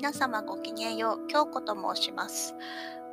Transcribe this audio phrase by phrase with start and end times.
[0.00, 2.54] 皆様ごきげんよう、京子と申します。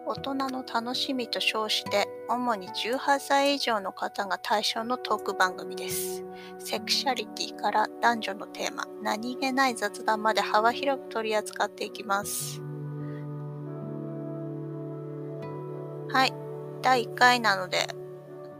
[0.05, 6.23] 大人の楽しみと称して、主に18歳以上の方が対象のトーク番組です。
[6.59, 12.61] セクシャリティから男女のテーマ、何気ない雑談まで幅広く取り扱っていきます。
[16.07, 16.33] はい、
[16.81, 17.85] 第1回なので、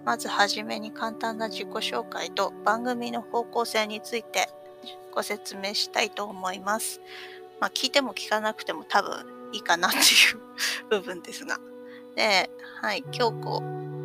[0.03, 4.49] まずはじめに簡単な自己紹介と番組の方向性について
[5.13, 6.99] ご説明したいと思います。
[7.59, 10.01] まあ、聞いても聞かなくても多分いいかなっていう
[10.89, 11.59] 部分ですが。
[12.15, 12.49] で、
[12.81, 13.61] はい、京子、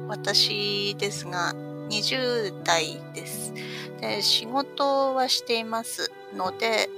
[0.08, 1.52] 私ですが、
[1.90, 3.52] 20代です。
[4.00, 6.88] で、仕事はしていますので、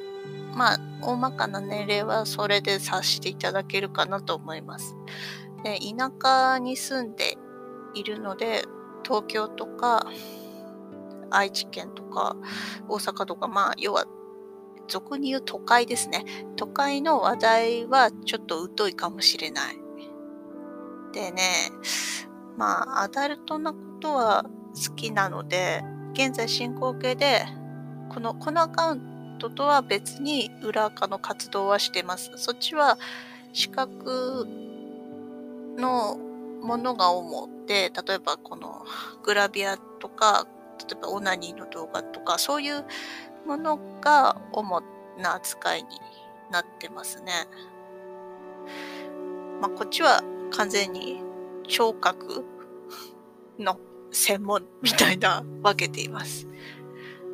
[0.54, 4.94] まあ、大まかな年齢はそれで察していただけるかなと思います。
[5.64, 7.36] で、田舎に住んで
[7.94, 8.64] いるので、
[9.04, 10.06] 東京とか
[11.30, 12.36] 愛知県とか
[12.88, 14.06] 大阪とか、まあ、要は
[14.88, 16.24] 俗に言う都会ですね。
[16.56, 19.78] 都会の話題はちょっと疎いかもしれない。
[21.12, 21.42] でね、
[22.56, 27.44] まあ、アダルトなことは好きなので、現在進行形で、
[28.12, 32.30] この、このアカウントとは別に裏垢の活動はしてます。
[32.36, 32.98] そっちは
[33.52, 34.46] 資格
[35.76, 36.16] の
[36.62, 38.84] ものが主で、例えばこの
[39.22, 40.46] グラビアとか、
[40.78, 42.84] 例えばオナニーの動画とか、そういう
[43.46, 44.82] ものが主
[45.18, 45.88] な扱いに
[46.50, 47.32] なってますね。
[49.60, 51.22] まあ、こっちは完全に
[51.66, 52.44] 聴覚
[53.58, 53.78] の
[54.10, 56.46] 専門みたいな分けています。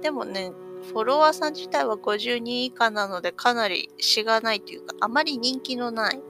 [0.02, 0.52] でもね、
[0.88, 6.22] フォロワーさん自体は50人以下なのでかなりしがないというか、あまり人気のない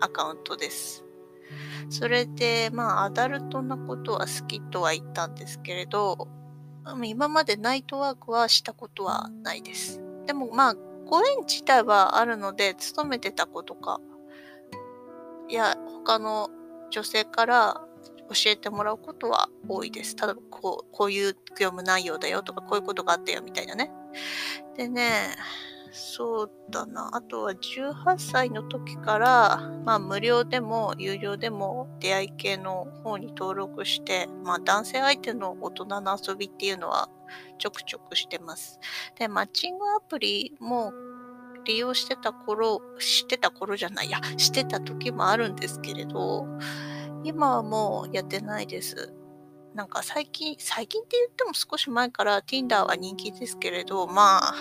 [0.00, 1.04] アカウントです。
[1.88, 6.28] それで、まあ、アダルトなことは好きとは言ったんですけれど、
[7.04, 10.00] 今までナイトワークはしたことはないです。
[10.26, 10.74] でもまあ、
[11.06, 14.00] ご縁自体はあるので、勤めてた子とか、
[15.48, 16.48] いや、他の
[16.90, 17.80] 女性から
[18.28, 20.16] 教えてもらうことは多いです。
[20.16, 23.90] 例えばこう、こういう業務内容だよとか、こういうことがあったよみたいなね。
[24.76, 25.34] でね、
[25.92, 27.10] そうだな。
[27.14, 37.08] あとは18歳の時から、まあ無料でも有料でも出会い系の方に登録して、まあ男性相手の大人の遊びっていうのは
[37.58, 38.78] ちょくちょくしてます。
[39.18, 40.92] で、マッチングアプリも
[41.64, 46.46] 利用してた頃、してた頃じゃないや、してた時もあるんですけれど、
[47.24, 49.12] 今はもうやってないです。
[49.74, 54.54] なんか最近、最近って言っても少し前から Tinder は人気ですけれど、まあ、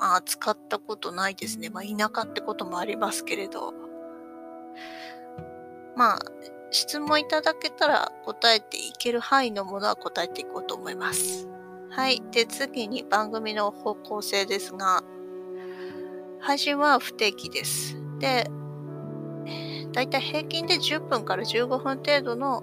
[0.00, 1.70] あ使ったことないですね。
[1.70, 3.74] まあ、田舎ってこともありますけれど。
[5.96, 6.18] まあ、
[6.70, 11.48] 質問いただけたら答えていける範囲のものは答えていこうと思います。
[11.90, 12.22] はい。
[12.30, 15.02] で、次に番組の方向性ですが、
[16.40, 17.96] 配信は不定期です。
[18.20, 18.48] で、
[19.92, 22.62] だいたい平均で10分から15分程度の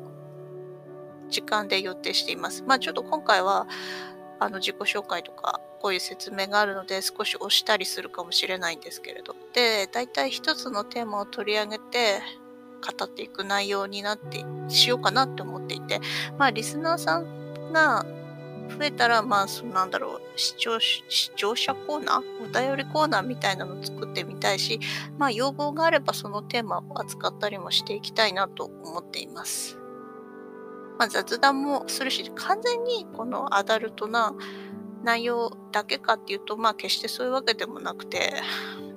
[1.30, 2.64] 時間で予定しています。
[2.64, 3.68] まあ、ちょっと今回は、
[4.40, 9.36] あの自己紹介とかこういう説明があるので少し押したりするかもしれないんですけれど。
[9.54, 12.22] で大体一つのテーマを取り上げて
[12.98, 16.02] 語っていく内容になってしようかなって思っていて。
[16.40, 18.04] まあリスナーさんが
[18.76, 21.04] 増えたらまあそなんだろう視聴視
[21.36, 22.24] 聴者コーナー？
[22.44, 24.80] お便りコーナーみたいなの作ってみたいし
[25.20, 29.78] まあ要望があればそのテーマを扱ったりもしていきたいなと思っています。
[30.98, 34.34] まあ、雑談もするし、完全にこのアダルトな
[35.06, 38.34] 内容だけかっていうと、まあ決してそういうわけでもなくて、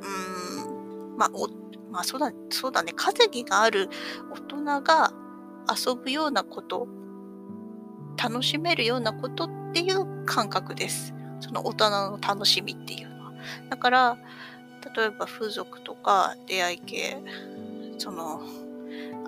[0.01, 1.49] うーん、まあ、お
[1.91, 3.89] まあそうだ、そうだね、稼ぎがある
[4.33, 5.13] 大人が
[5.69, 6.89] 遊ぶようなこと、
[8.21, 11.15] 楽しめるようなことっていう感覚です。
[11.41, 13.33] その大人の楽しみっていうのは。
[13.71, 14.19] だから、
[14.97, 17.23] 例えば風俗とか出会い系、
[17.99, 18.41] その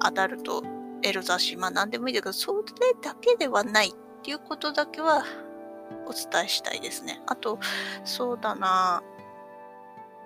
[0.01, 0.63] アダルト、
[1.03, 5.25] エロ雑誌、まあ何でもいいですけど、それだけではないっていうことだけは
[6.07, 7.23] お伝えしたいですね。
[7.27, 7.59] あと、
[8.05, 9.03] そうだな、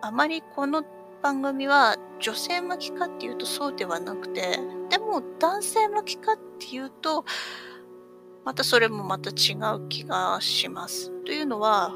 [0.01, 0.85] あまりこの
[1.23, 4.59] 番組は女性向きかっていうとそうではなくて、
[4.91, 7.25] でも男性向きかっていうと、
[8.45, 11.11] またそれもまた違う気がします。
[11.25, 11.91] というのは、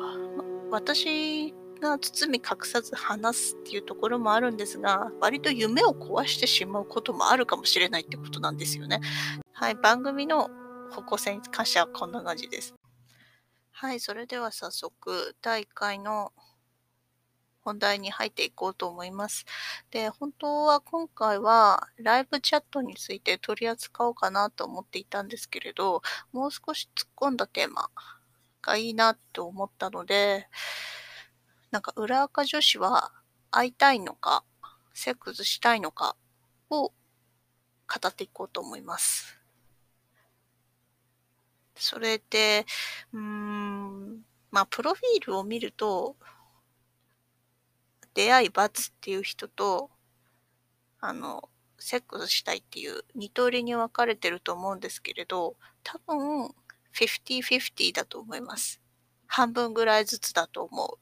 [0.71, 9.01] 私が包み隠さず話すっていうところもあるんですが、割と夢を壊してしまうこともあるかもしれないってことなんですよね。
[9.53, 10.49] はい、番組の
[10.91, 12.78] 方向性に関してはこんな感じです。
[13.81, 16.33] はい、それでは早速、第1回の
[17.61, 19.47] 本題に入っていこうと思います。
[19.93, 26.03] で、本当は今回はライブチャットについて取り扱おうかなと思っていたんですけれど、
[26.33, 27.89] もう少し突っ込んだテーマ
[28.63, 30.49] がいいなと思ったので、
[31.71, 33.13] なんか裏垢女子は
[33.53, 34.43] 会いたいのか、
[34.93, 36.17] セックスしたいのか
[36.69, 36.95] を語
[38.09, 39.38] っていこうと思います。
[41.79, 42.67] それで、
[43.13, 46.17] うん、まあ、プロフィールを見ると、
[48.15, 49.91] 出会い罰っていう人と、
[51.01, 51.49] あの、
[51.79, 56.55] セックスしたいっていう二通りに分かれてると思うんですけれど、多分、
[56.93, 58.81] 50-50だと思います。
[59.27, 60.99] 半分ぐらいずつだと思う。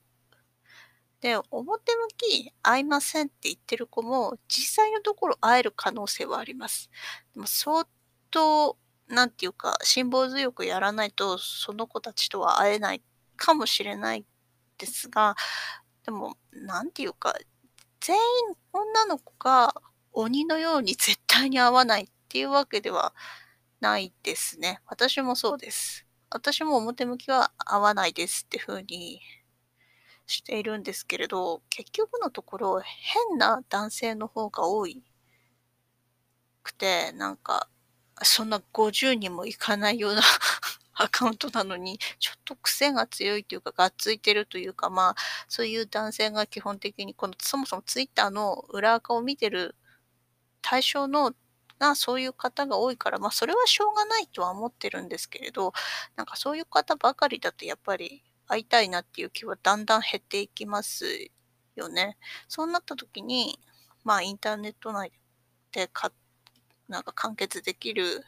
[1.20, 6.90] で、表向き会いませんって言ってる子も、実際のところ会える可能性はあります。
[7.34, 7.86] でも相
[8.30, 8.76] 当、
[9.08, 13.02] なんていうか、辛抱強くやらないと、その子たちとは会えない
[13.36, 14.26] かもしれない
[14.78, 15.36] ですが、
[16.04, 17.34] でも、なんていうか、
[18.00, 18.22] 全員
[18.72, 19.74] 女の子が
[20.12, 23.14] 鬼のように絶対に会わないっていうわけでは
[23.80, 24.80] ないですね。
[24.86, 26.06] 私もそうです。
[26.30, 29.20] 私も表向きは合わないですって風に
[30.26, 34.86] しているんですけれど、結局のところ変な男性の方が多
[36.62, 37.68] くて、なんか、
[38.22, 40.22] そんな50人もいかないような
[40.94, 45.14] アカウントなのに、ちょっと癖が強いというか、がっついてるというか、まあ、
[45.48, 49.74] そういう男性が基本的に、この、そもそもツイッターの裏垢を見てる
[50.62, 51.34] 対象の
[51.78, 55.72] がそういう方が多いから、まあそれはしょうがないとは思ってるんですけれど、
[56.16, 61.06] なんかそういう方ばかりだとやっぱり会いたいなっていう気はだんだん減っていきます
[61.76, 62.16] よね。
[62.48, 63.58] そうなった時に、
[64.04, 65.12] まあインターネット内
[65.72, 66.12] でか、
[66.88, 68.24] なんか完結できる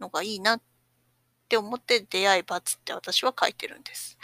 [0.00, 0.62] のがいいなっ
[1.48, 4.18] て思って出会い罰って私は書いてるんです。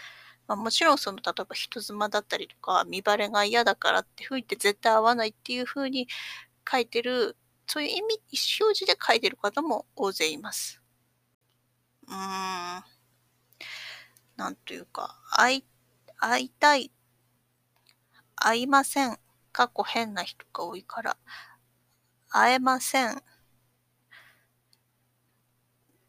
[0.46, 6.06] まあ、もちろんその例えば人妻だったりとか見バレが嫌だからって吹いて絶対合わないっていう風に
[6.70, 7.36] 書いてる
[7.66, 10.80] そういう意味、意思表示で書いてる方も大勢います。
[12.06, 12.84] うーん。
[14.36, 15.64] なんというか、会い、
[16.18, 16.92] 会いたい、
[18.36, 19.18] 会いません。
[19.52, 21.16] 過去変な人が多いから、
[22.36, 23.22] 会えません。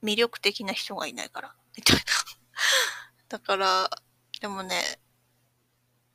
[0.01, 2.03] 魅力的な人がいないから、みたいな。
[3.29, 3.89] だから、
[4.41, 4.81] でもね、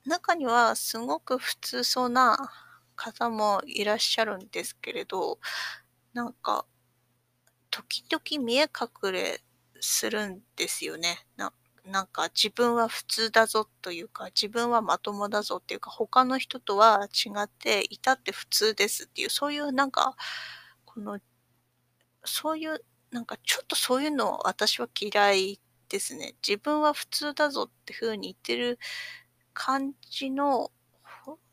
[0.04, 2.36] 中にはすごく普通そうな
[2.96, 5.38] 方もいらっしゃるんですけれど、
[6.12, 6.66] なんか、
[7.70, 9.40] 時々見え隠れ
[9.80, 11.24] するんですよね。
[11.36, 11.52] な
[11.84, 20.16] なんか自分は普通だぞというか、自分はまともだぞっていうか、他の人とは違って、いたって普通ですっていう、そういうなんか、
[20.84, 21.18] この、
[22.24, 26.34] そういう、なんかちょっとそういうの私は嫌いですね。
[26.46, 28.78] 自分は普通だぞって風に言ってる
[29.54, 30.70] 感じの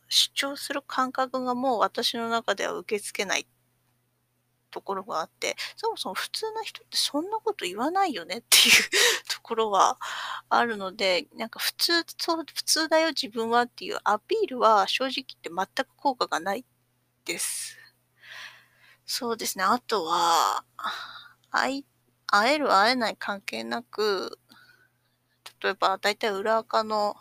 [0.10, 3.48] 主張する感覚がもう私の中では受け付けない
[4.72, 8.74] ところがあって、そもそも普通の人ってそんなこと言わないよねっていう
[9.34, 9.98] ところは
[10.50, 16.66] あるので、なんか普通、そう、普通だよ自分はっていうアピールは正直言って全く効果がない
[17.26, 17.78] です。
[19.06, 19.64] そうですね。
[19.64, 20.66] あとは、
[21.50, 21.86] 会
[22.54, 24.38] える会えない関係なく、
[25.62, 27.16] 例えば大体裏垢の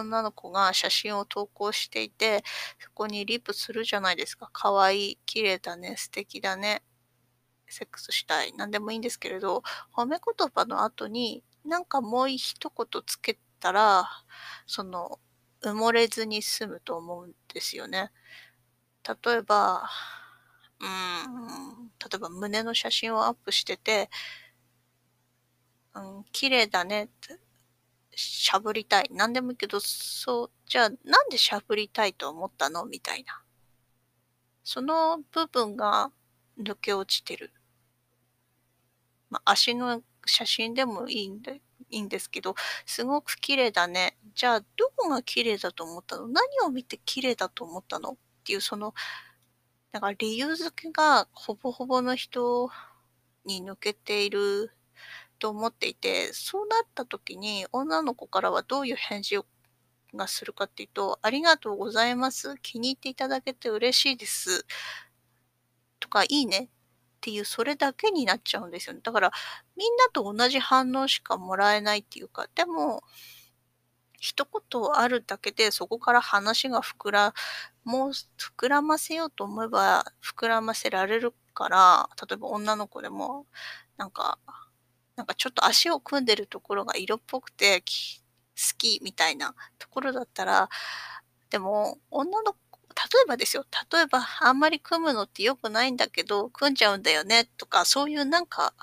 [0.00, 2.44] 女の子が写真を投稿していて、
[2.80, 4.48] そこにリップするじゃないですか。
[4.52, 6.82] かわいい、綺麗だね、素敵だね、
[7.68, 9.62] セックスしたい、何でもいいんですけれど、
[9.94, 14.08] 褒め言葉の後に、なんかもう一言つけたら、
[14.66, 15.20] その、
[15.62, 18.12] 埋もれずに済むと思うんですよね。
[19.24, 19.88] 例えば、
[20.80, 24.10] うん、例えば胸の写真をアップしてて、
[25.94, 27.38] うん、綺麗だねって、
[28.18, 29.10] しゃぶりたい。
[29.12, 32.86] なんでもいいけど、そう、じゃあなんでしゃぶりたいと思ったの？
[32.86, 33.42] みたいな。
[34.64, 36.10] その部分が
[36.58, 37.52] 抜け落ちてる。
[39.28, 42.54] まあ、足の写真でもいいんで、いいんですけど、
[42.86, 44.16] すごく綺麗だね。
[44.34, 46.26] じゃあ、どこが綺麗だと思ったの？
[46.26, 48.12] 何を見て綺麗だと思ったの？
[48.12, 48.94] っていう、その、
[49.92, 52.70] だから理由付けがほぼほぼの人
[53.44, 54.72] に抜けている
[55.38, 59.44] と思っていて、そうなった時に女の子からはどういう返事
[60.14, 62.56] がするかっていうと、ありがとうございます。
[62.62, 64.66] 気に入っていただけて嬉しいです。
[66.00, 66.68] とか、いいねっ
[67.20, 69.00] ていう、それだけになっちゃうんですよね。
[69.02, 69.32] だから、
[69.76, 73.02] みんなと同じ反応しかもらえないっていうか、でも、
[74.18, 77.34] 一言あるだけでそこから話が膨ら、
[77.84, 83.46] もう膨らませようと思えば膨らませられるから、例えば女の子でも、
[83.96, 84.38] なんか、
[85.16, 87.86] なんかちょっと足を組んでるところが色っぽくて好
[88.78, 90.68] きみたいなところだったら、
[91.50, 92.58] でも女の子、
[92.94, 98.74] 例えばですよ、例えばあんまり組むのって良くないんだけど、組んじゃうんだよねとか、そういうなんか、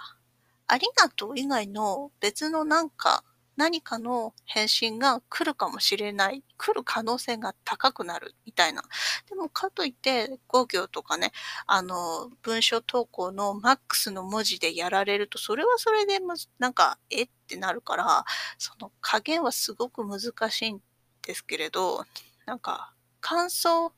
[0.68, 3.24] ありがとう以外の別のなんか
[3.56, 8.84] 何かの返信が来るかもしれない、来る可能性が高くなるみたいな。
[9.30, 11.32] でもかといって5行とかね、
[11.68, 16.20] あの、文章投稿のマックスの文字でやられると、それはそれで、
[16.60, 17.24] なんか、え？
[17.24, 18.26] ってなるから、
[18.58, 20.82] その加減はすごく難しいん
[21.22, 22.06] ですけれど、
[22.46, 23.94] なんか、感想、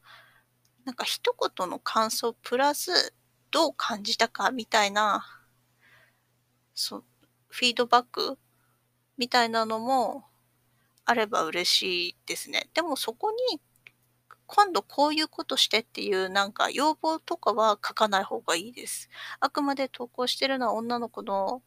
[0.83, 3.13] なんか一言の感想プラス、
[3.51, 5.25] どう感じたかみたいな、
[6.74, 7.03] そう、
[7.47, 8.38] フィードバック
[9.17, 10.25] みたいなのも
[11.05, 12.69] あれば嬉しいですね。
[12.74, 13.62] でもそこに
[14.48, 19.10] 今度こういうことしてっていうなんか要望とかは書かない方がいいです。
[19.39, 21.63] あくまで投稿してるのは女の子の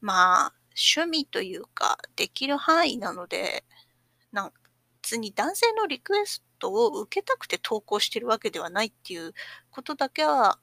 [0.00, 3.64] まあ趣味というかできる範囲なので
[4.32, 4.52] なん
[5.02, 9.34] 別に男性のリクエストを受けたくて投稿してるわけではないっていう
[9.70, 10.58] ことだけは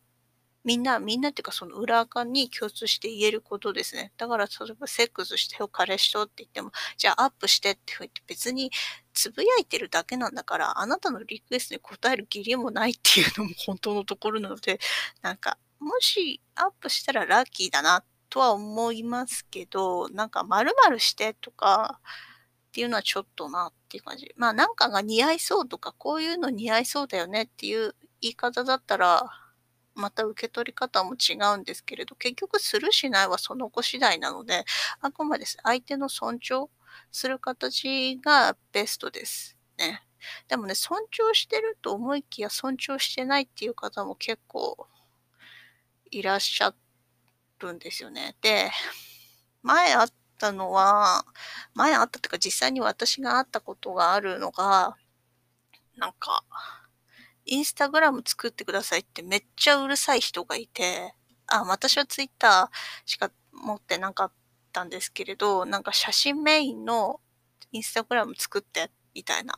[0.64, 4.14] みんな、みんなっていうかその裏垢に共通して言えることですね。
[4.18, 8.72] だから、例えばセックスしてよ、彼氏とって言っても、じゃあアップしてって言って別に
[9.14, 14.80] つぶやいてるだけなんだから、あなたのリクエストに答える義理もないっていうのも本当のところなので、
[15.22, 22.00] なんか、もしアップしたらラッキーだなとは思いますけど、なんか〇〇してとか、
[22.70, 24.34] っていうのはちょっとなっていう感じ。
[24.36, 29.30] まあなんかが似合いそうとか、こういうの似合いそうだよねっていう言い方だったら、
[29.96, 34.66] また受け取り方も違うんですけれど、結局するしないはその子次第なので、
[35.02, 36.70] あくまで相手の尊重
[37.12, 40.04] する形がベストですね。
[40.48, 44.88] でもね、尊重してると思いきや尊重してないっていう方も結構
[46.12, 46.74] いらっしゃ
[47.60, 48.36] るんですよね。
[48.42, 48.72] で、
[49.64, 50.10] 前あっ
[50.40, 51.26] たのは、
[51.74, 54.96] 前あったっていうか実際に私が会ったことがあるのが、
[55.98, 56.44] なんか、
[57.46, 61.14] インスタグラム作ってくださいってめっちゃうるさい人がいて、
[61.48, 64.32] あ、私はツイッターしか持ってなかっ
[64.72, 67.20] たんですけれど、なんか写真メインの
[67.72, 69.56] インスタグラム作ってみたいな。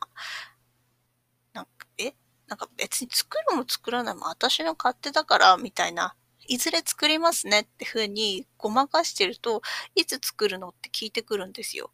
[1.52, 2.14] なんか、え？
[2.48, 6.14] なんか別に作るも作らないも私の勝手だからみたいな。
[6.48, 9.62] いずれ作りますねって風にごまかしてると、
[9.96, 11.90] いつ作るのって聞いてくるんですよ。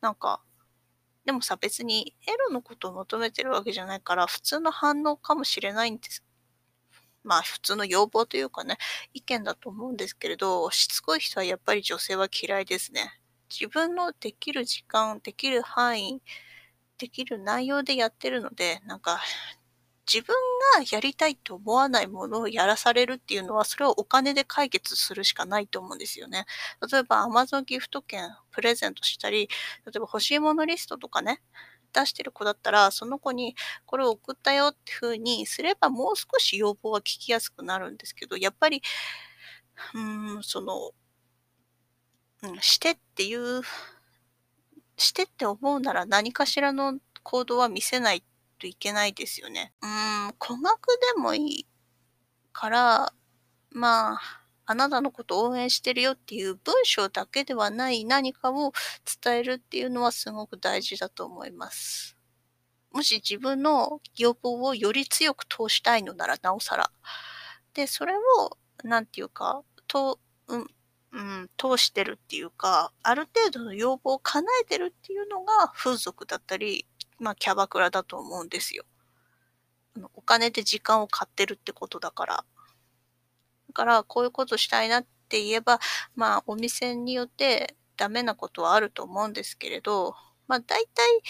[0.00, 0.40] なんか、
[1.28, 6.24] でもさ、別にエロのことを求めてるわけじゃないから、普通の反応かもしれないんです。
[7.22, 8.78] まあ、普通の要望というかね、
[9.12, 13.20] 意見だと思うんですけれど、しつこい人はやっぱり女性は嫌いですね。
[13.50, 16.22] 自分のできる時間、できる範囲、
[16.96, 19.20] できる内容でやってるので、なんか、
[20.12, 20.34] 自分
[20.78, 26.46] がやりたいと思わないものをやらされるっていうのは、それをお金で解決するしかないと思うんですよね。
[26.90, 29.48] 例えば Amazon ギフト券プレゼントしたり、
[29.86, 31.42] 例えば欲しいものリストとかね、
[31.92, 33.54] 出してる子だったら、その子に
[33.86, 38.82] これを送ったよっていう風にすればもう少し要望は聞きやすくなるんですけど、やっぱり、
[39.94, 40.92] うーん、その、
[42.42, 43.62] うん、してっていう、
[44.96, 48.22] してって思うなら何かしらの行動は見せない
[48.58, 49.72] といけないですよね。
[49.82, 51.66] うん、鼓膜でもいい
[52.52, 53.12] から、
[53.70, 54.20] まあ、
[54.66, 58.72] あなたのこと応援してるよっていう文章だけではない何かを
[59.22, 62.18] 伝えるっていうのはすごく大事だと思います。
[62.90, 66.90] もし自分の要望をより強く通したいのならなおさら。
[67.74, 70.66] で、それを、なんていうか、と、うん、
[71.12, 76.86] うん、通してるっていうか、ある程度の要望を叶えてるっていうのが風俗だったり、
[77.18, 78.84] まあ、キャバクラだと思うんですよ。
[80.14, 82.44] お金で時間を買ってるってことだから。
[83.68, 85.80] だから、こういうことしたいなって言えば、
[86.14, 90.14] まあ、お店によってダメなことはあると思うんですけれど、
[90.46, 91.22] まあ、大体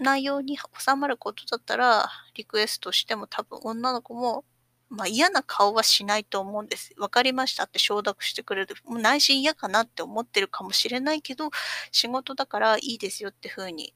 [0.00, 4.44] 内容に収まることだったら、リクエストしても多分女の子も、
[4.88, 6.92] まあ嫌な顔はしないと思うんです。
[6.98, 8.74] わかりましたって承諾してくれる。
[8.84, 11.50] もう内心嫌かなって思ってるかもしれないけど、
[11.92, 13.94] 仕事だからいいですよって風に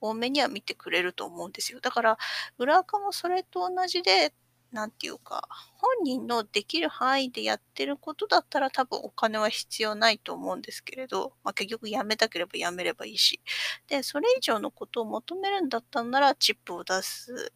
[0.00, 1.80] 多めには見てくれると思うんですよ。
[1.80, 2.18] だから、
[2.58, 4.34] 裏垢もそれと同じで、
[4.72, 13.40] なんていうか、本人のできる範囲でやってることだったら多分お金は必要ないと思うんですけれど、まあ、結局やめたければやめればいいし。
[13.88, 17.52] で、それ以上のことを求めるんだったんなら、チップを出す。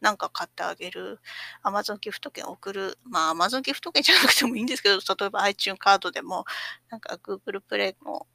[0.00, 1.20] なんか買ってあげる。
[1.64, 2.98] Amazon ギフト券送る。
[3.04, 6.44] まあ Amazon ギフト券じゃなくてもいいんですけど、例えば iTunes カードでも、
[6.90, 8.26] なんか Google プレイも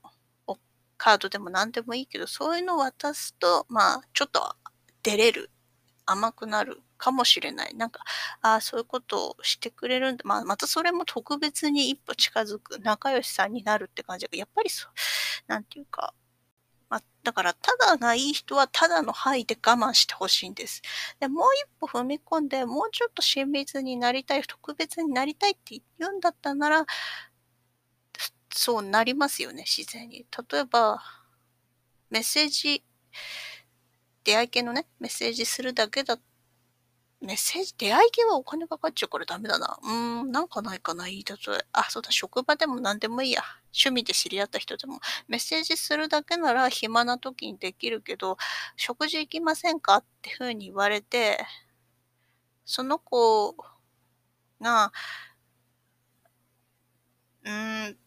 [1.03, 4.55] カードでも何でもいいけど、そういうのを渡すと、まあ、ちょっと
[5.03, 5.51] 出れる。
[6.05, 7.75] 甘くなるかもしれない。
[7.75, 8.05] なんか、
[8.41, 10.23] ああ、そういうことをしてくれるんだ。
[10.25, 14.93] まあ、またそれも特別に一歩近づく仲良しさんになるって感じが、やっぱりそう、
[15.47, 16.13] なんていうか、
[16.89, 20.81] まあ、だから、ただがいい人はただの範囲で我慢してほしいんです。
[21.19, 26.85] で、もう一歩踏み込んで、もうちょっと親密になりたい、特別になりたいって言うんだったなら、
[28.53, 30.25] そうなりますよね、自然に。
[30.51, 31.01] 例えば、
[32.09, 32.81] メッセージ、
[34.25, 36.17] 出会い系のね、メッセージするだけだ、
[37.21, 39.79] メッセージ、出会い系はお金かかっちゃうからダメだな。
[39.81, 41.65] うーん、なんかないかな、いい例え。
[41.71, 43.41] あ、そうだ、職場でも何でもいいや。
[43.73, 48.37] 趣味で知り合った人でも、メッセージするだけなら暇な時にできるけど、
[48.75, 49.97] 食事行きませんか？
[49.97, 51.45] ってふうに言われて、
[52.65, 53.55] その子
[54.61, 54.91] が、
[57.43, 57.97] うーん、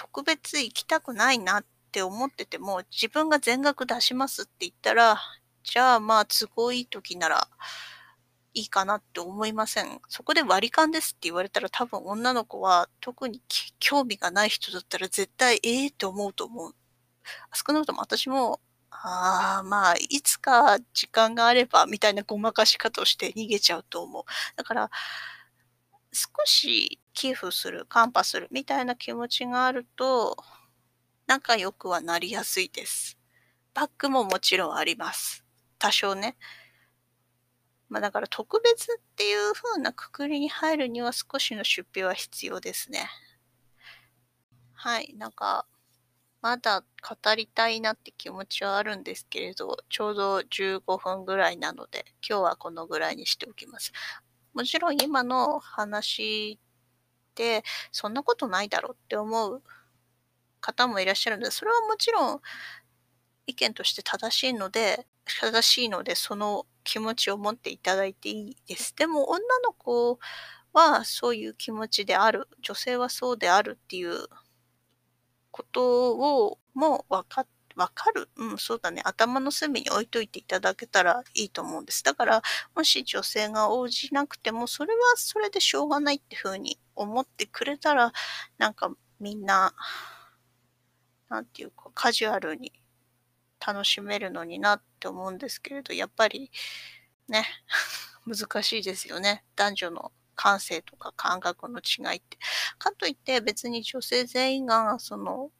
[0.00, 5.20] 特別行きたくないなって思ってても、自分が全額出しますって言ったら、
[5.62, 7.48] じゃあまあ都合いい時なら
[8.54, 10.00] いいかなって思いません。
[10.08, 13.42] そこで割り勘ですって言われたら多分女の子は特に
[13.78, 16.74] 興味がない人だったら絶対ええー、って思うと思う。
[17.52, 18.58] 少なくとも私も、
[18.90, 24.24] ああ、まあ、いつか時間があればみたいなごまかし方をして逃げちゃうと思う。
[24.56, 24.90] だから、
[26.12, 30.36] 少し寄付する、カンパするみたいな気持ちがあると、
[31.26, 33.18] 仲良くはなりやすいです。
[33.74, 35.44] バックももちろんあります。
[35.78, 36.36] 多少ね。
[37.88, 38.86] まあだから特別っ
[39.16, 43.08] ていう風なくくりに入るには少しの出費は必要ですね。
[44.74, 45.66] はい、なんか、
[46.40, 53.92] まだ語りたいなって気持ちはあるんですけれど、ちょうど15分ぐらいなので、今日はこのぐらいにしておきます。
[54.54, 56.58] もちろん今の話
[57.36, 59.62] で、そんなことないだろうって思う
[60.60, 62.40] 方もいらっしゃるので、それはもちろん
[63.46, 68.94] 意見として正しいので、正しいので、その気持ちを持っていただいていいです。
[68.96, 70.18] でも女の子
[70.72, 74.26] はそういう気持ちである、女性はそうであるっていう
[75.52, 76.12] こと
[76.48, 78.28] をも分かってわかる。
[78.36, 79.00] うん、そうだね。
[79.06, 82.04] 頭の隅に置いといていただけたらいいと思うんです。
[82.04, 82.42] だから、
[82.74, 88.12] もし女性が応じなくても、それはそれでしょうがないって風に思ってくれたら、
[88.58, 89.74] なんかみんな、
[91.30, 92.70] なんていうか、カジュアルに
[93.66, 96.50] 楽しめるのになって思うんですけれど、やっぱり
[97.28, 97.46] ね、
[98.26, 99.44] 難しいですよね。
[99.56, 102.36] 男女の感性とか感覚の違いって。
[102.78, 105.50] かといって別に女性全員がその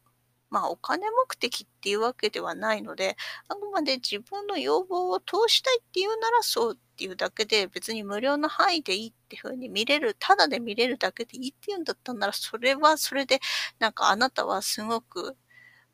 [0.50, 3.16] まあお金目的っていうわけではないので、
[3.48, 13.40] あくまで自分の要望を通したいっていうならそうっていうだけで、別に無料の範囲でいいっていうふうに見れる、ただで見れるだけでいいっていうんだったなら、それはそれで、
[13.78, 15.36] なんかあなたはすごく、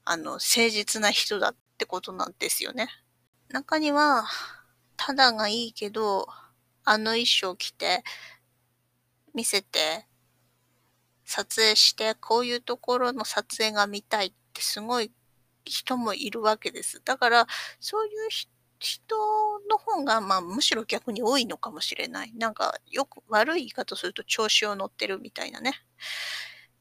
[0.04, 2.88] あの、誠実な人だってことなんですよね。
[3.48, 4.26] 中には、
[4.96, 6.26] ただがいいけど、
[6.84, 8.02] あの衣装着て、
[9.34, 10.06] 見せて、
[11.24, 15.12] 撮影して、こういうところの撮影が見たいってすごい
[15.66, 17.02] 人もいるわけです。
[17.04, 17.46] だから、
[17.78, 18.12] そういう
[18.78, 19.16] 人
[19.68, 22.32] の方が、まあ、むしろ逆に多いのかもしれない。
[22.34, 25.74] なんか、よく悪い言い方すると調子を乗ってるみたいなね。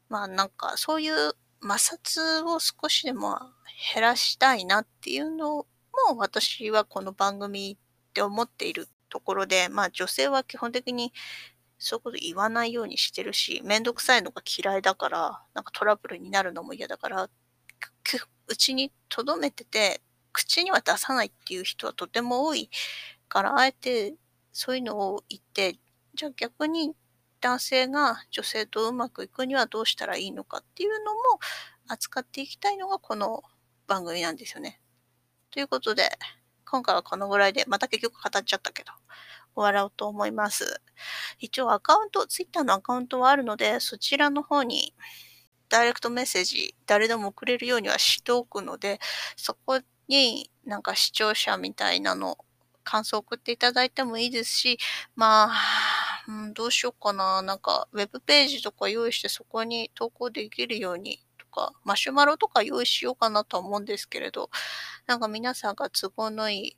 [0.08, 3.38] まあ、なんか、そういう摩擦を少しでも
[3.94, 5.66] 減らしたいなっていうのも、
[6.16, 11.12] 私はこの番組って思っているところで、まあ、女性は基本的に
[11.78, 17.28] そういうこと言わないようにしてるし、めんどくさいのが嫌いだから、なんかトラブルになるのも嫌だから、
[18.48, 22.70] うちに留めてて、口には出さないっていう人はとても多い
[23.28, 24.14] から、あえて
[24.52, 25.76] そういうのを言って、
[26.14, 26.94] じゃあ逆に
[27.40, 31.20] 男性が女性とうまくいくにはどうしたらいいのかっていうのも
[31.88, 33.42] 扱っていきたいのがこの
[33.86, 34.80] 番組なんですよね。
[35.50, 36.10] ということで、
[36.68, 38.92] 今回はこのぐらいで、また結局語っちゃったけど、
[39.54, 40.80] 終わろうと思います。
[41.38, 44.94] 一応アカウント、Twitter のアカウントはあるので、そちらの方に
[45.68, 49.00] ダイレクトメッセージ誰でも送れるようにはしておくので、
[49.36, 52.38] そこになんか視聴者みたいなの、
[52.84, 54.78] 感想送っていただいてもいいですし、
[55.16, 57.42] まあ、うん、どうしようかな。
[57.42, 64.50] なんか、ウェブページとか用意してそこに投稿できるようにとか、マシュマロとか用意しようかなと思うんですけれど、
[65.06, 66.76] なんか皆さんが都合のいい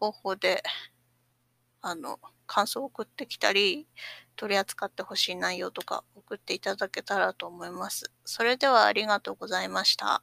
[0.00, 0.62] 方法で、
[1.82, 3.86] あの、感想を送ってきたり、
[4.36, 8.12] 取り扱ってほしい内容とか送っていただけたらと思います。
[8.24, 10.22] それではありがとうございました。